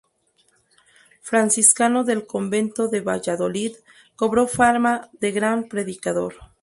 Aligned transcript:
Franciscano 1.21 2.03
del 2.03 2.25
convento 2.25 2.87
de 2.87 3.01
Valladolid, 3.01 3.75
cobró 4.15 4.47
fama 4.47 5.11
de 5.19 5.31
gran 5.31 5.65
predicador. 5.65 6.33